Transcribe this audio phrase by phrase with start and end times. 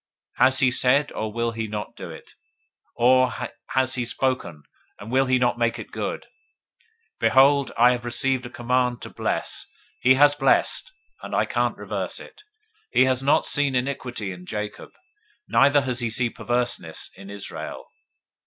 [0.37, 2.31] Has he said, and will he not do it?
[2.95, 3.31] Or
[3.67, 4.63] has he spoken,
[4.97, 6.21] and will he not make it good?
[7.19, 9.67] 023:020 Behold, I have received a command to bless.
[10.01, 10.91] He has blessed,
[11.21, 12.37] and I can't reverse it.
[12.87, 14.89] 023:021 He has not seen iniquity in Jacob.
[15.47, 17.85] Neither has he seen perverseness in Israel.